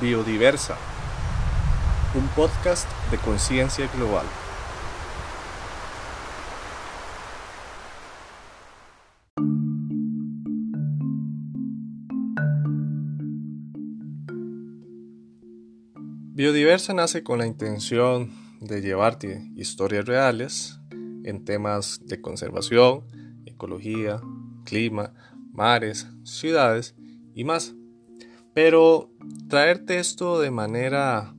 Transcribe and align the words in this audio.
Biodiversa, 0.00 0.78
un 2.14 2.26
podcast 2.28 2.88
de 3.10 3.18
conciencia 3.18 3.86
global. 3.94 4.24
Biodiversa 16.32 16.94
nace 16.94 17.22
con 17.22 17.40
la 17.40 17.46
intención 17.46 18.32
de 18.62 18.80
llevarte 18.80 19.50
historias 19.54 20.06
reales 20.06 20.80
en 21.24 21.44
temas 21.44 22.00
de 22.06 22.22
conservación, 22.22 23.04
ecología, 23.44 24.22
clima, 24.64 25.12
mares, 25.52 26.06
ciudades 26.24 26.94
y 27.34 27.44
más. 27.44 27.74
Pero 28.54 29.10
traerte 29.48 29.98
esto 29.98 30.40
de 30.40 30.50
manera 30.50 31.34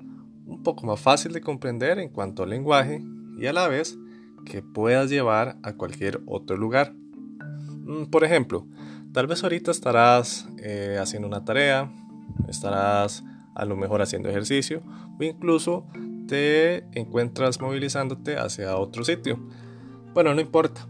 un 0.46 0.64
poco 0.64 0.86
más 0.86 1.00
fácil 1.00 1.34
de 1.34 1.42
comprender 1.42 2.00
en 2.00 2.10
cuanto 2.10 2.44
al 2.44 2.50
lenguaje 2.50 3.02
y 3.38 3.46
a 3.48 3.54
la 3.54 3.68
vez 3.68 3.98
que 4.46 4.62
puedas 4.62 5.10
llevar 5.10 5.58
a 5.64 5.74
cualquier 5.74 6.22
otro 6.26 6.58
lugar. 6.58 6.94
Mm, 6.94 8.06
por 8.06 8.24
ejemplo, 8.24 8.66
tal 9.14 9.28
vez 9.28 9.44
ahorita 9.44 9.72
estarás 9.72 10.48
eh, 10.64 10.98
haciendo 11.00 11.28
una 11.28 11.46
tarea, 11.46 11.92
estarás 12.48 13.24
a 13.56 13.66
lo 13.66 13.76
mejor 13.76 14.02
haciendo 14.02 14.30
ejercicio 14.30 14.82
o 15.20 15.24
incluso 15.24 15.86
te 16.28 16.86
encuentras 16.98 17.60
movilizándote 17.60 18.38
hacia 18.38 18.78
otro 18.78 19.04
sitio. 19.04 19.40
Bueno, 20.14 20.34
no 20.34 20.42
importa. 20.42 20.88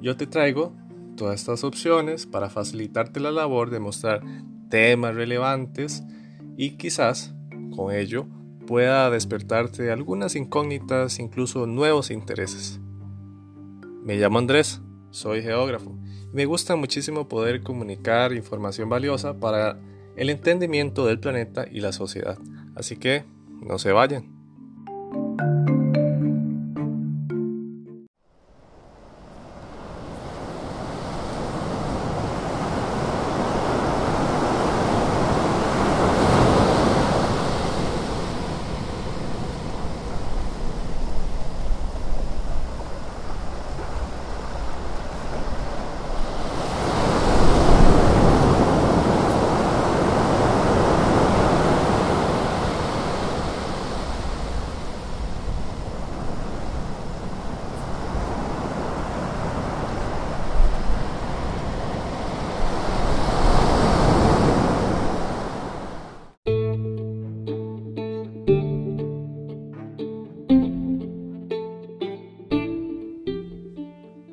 Yo 0.00 0.16
te 0.16 0.26
traigo 0.26 0.72
todas 1.16 1.40
estas 1.40 1.64
opciones 1.64 2.26
para 2.26 2.50
facilitarte 2.50 3.20
la 3.20 3.30
labor 3.30 3.70
de 3.70 3.80
mostrar 3.80 4.22
temas 4.68 5.14
relevantes 5.14 6.02
y 6.56 6.72
quizás 6.72 7.34
con 7.74 7.94
ello 7.94 8.26
pueda 8.66 9.08
despertarte 9.10 9.90
algunas 9.90 10.34
incógnitas, 10.34 11.18
incluso 11.18 11.66
nuevos 11.66 12.10
intereses. 12.10 12.80
Me 14.02 14.16
llamo 14.16 14.38
Andrés, 14.38 14.80
soy 15.10 15.42
geógrafo 15.42 15.96
y 16.32 16.36
me 16.36 16.44
gusta 16.46 16.76
muchísimo 16.76 17.28
poder 17.28 17.62
comunicar 17.62 18.32
información 18.32 18.88
valiosa 18.88 19.38
para 19.38 19.78
el 20.16 20.30
entendimiento 20.30 21.06
del 21.06 21.20
planeta 21.20 21.66
y 21.70 21.80
la 21.80 21.92
sociedad. 21.92 22.38
Así 22.74 22.96
que 22.96 23.24
no 23.60 23.78
se 23.78 23.92
vayan. 23.92 24.35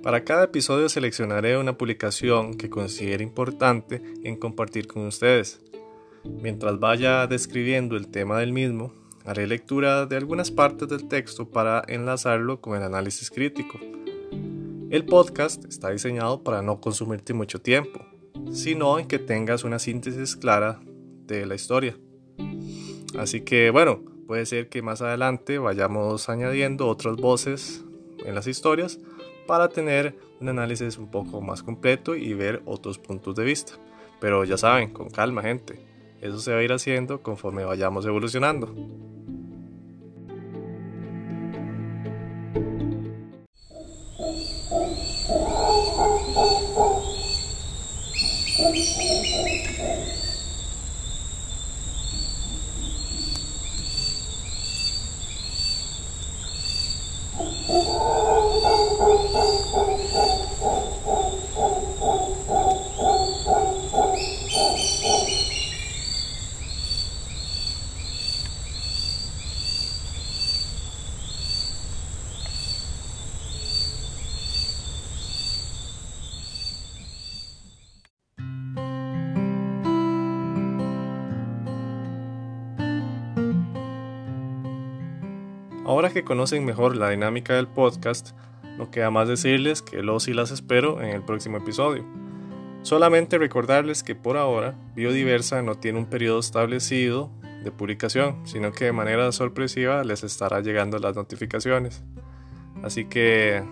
Para 0.03 0.25
cada 0.25 0.43
episodio 0.43 0.89
seleccionaré 0.89 1.57
una 1.57 1.77
publicación 1.77 2.55
que 2.55 2.69
considere 2.69 3.23
importante 3.23 4.03
en 4.25 4.35
compartir 4.35 4.85
con 4.85 5.07
ustedes. 5.07 5.61
Mientras 6.25 6.77
vaya 6.77 7.25
describiendo 7.25 7.95
el 7.95 8.09
tema 8.09 8.39
del 8.39 8.51
mismo, 8.51 8.91
haré 9.23 9.47
lectura 9.47 10.05
de 10.05 10.17
algunas 10.17 10.51
partes 10.51 10.89
del 10.89 11.07
texto 11.07 11.49
para 11.49 11.81
enlazarlo 11.87 12.59
con 12.59 12.75
el 12.75 12.83
análisis 12.83 13.31
crítico. 13.31 13.79
El 14.89 15.05
podcast 15.05 15.63
está 15.63 15.91
diseñado 15.91 16.43
para 16.43 16.61
no 16.61 16.81
consumirte 16.81 17.33
mucho 17.33 17.61
tiempo, 17.61 18.05
sino 18.51 18.99
en 18.99 19.07
que 19.07 19.19
tengas 19.19 19.63
una 19.63 19.79
síntesis 19.79 20.35
clara 20.35 20.81
de 21.27 21.45
la 21.45 21.55
historia. 21.55 21.97
Así 23.17 23.39
que 23.39 23.69
bueno, 23.69 24.03
puede 24.27 24.45
ser 24.47 24.67
que 24.67 24.81
más 24.81 25.01
adelante 25.01 25.59
vayamos 25.59 26.27
añadiendo 26.27 26.89
otras 26.89 27.15
voces 27.15 27.85
en 28.25 28.35
las 28.35 28.47
historias 28.47 28.99
para 29.45 29.69
tener 29.69 30.15
un 30.39 30.49
análisis 30.49 30.97
un 30.97 31.09
poco 31.09 31.41
más 31.41 31.63
completo 31.63 32.15
y 32.15 32.33
ver 32.33 32.61
otros 32.65 32.97
puntos 32.97 33.35
de 33.35 33.43
vista. 33.43 33.73
Pero 34.19 34.43
ya 34.43 34.57
saben, 34.57 34.91
con 34.91 35.09
calma 35.09 35.41
gente, 35.41 35.79
eso 36.21 36.39
se 36.39 36.53
va 36.53 36.59
a 36.59 36.63
ir 36.63 36.71
haciendo 36.71 37.21
conforme 37.21 37.65
vayamos 37.65 38.05
evolucionando. 38.05 38.73
Ahora 85.85 86.09
que 86.11 86.23
conocen 86.23 86.65
mejor 86.65 86.95
la 86.95 87.09
dinámica 87.09 87.55
del 87.55 87.67
podcast, 87.67 88.31
no 88.77 88.91
queda 88.91 89.11
más 89.11 89.27
decirles 89.27 89.81
que 89.81 90.01
los 90.01 90.27
y 90.27 90.33
las 90.33 90.51
espero 90.51 91.01
en 91.01 91.09
el 91.09 91.23
próximo 91.23 91.57
episodio. 91.57 92.03
Solamente 92.81 93.37
recordarles 93.37 94.03
que 94.03 94.15
por 94.15 94.37
ahora 94.37 94.75
Biodiversa 94.95 95.61
no 95.61 95.75
tiene 95.75 95.99
un 95.99 96.05
periodo 96.05 96.39
establecido 96.39 97.31
de 97.63 97.71
publicación, 97.71 98.41
sino 98.45 98.73
que 98.73 98.85
de 98.85 98.91
manera 98.91 99.31
sorpresiva 99.31 100.03
les 100.03 100.23
estará 100.23 100.59
llegando 100.59 100.99
las 100.99 101.15
notificaciones. 101.15 102.03
Así 102.83 103.05
que, 103.05 103.63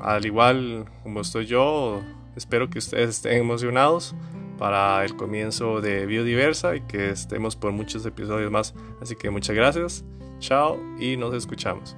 al 0.00 0.24
igual 0.24 0.86
como 1.02 1.20
estoy 1.20 1.46
yo, 1.46 2.00
espero 2.34 2.70
que 2.70 2.78
ustedes 2.78 3.10
estén 3.10 3.38
emocionados 3.38 4.14
para 4.58 5.04
el 5.04 5.16
comienzo 5.16 5.82
de 5.82 6.06
Biodiversa 6.06 6.76
y 6.76 6.80
que 6.82 7.10
estemos 7.10 7.56
por 7.56 7.72
muchos 7.72 8.06
episodios 8.06 8.50
más. 8.50 8.74
Así 9.02 9.16
que 9.16 9.28
muchas 9.28 9.54
gracias 9.54 10.04
Chao 10.38 10.78
y 10.98 11.16
nos 11.16 11.34
escuchamos. 11.34 11.96